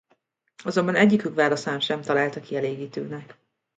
Azonban 0.63 0.95
egyikük 0.95 1.35
válaszát 1.35 1.81
sem 1.81 2.01
találta 2.01 2.39
kielégítőnek. 2.39 3.37